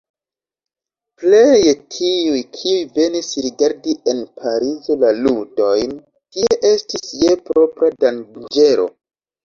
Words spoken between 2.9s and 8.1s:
venis rigardi en Parizo la ludojn, tie estis je propra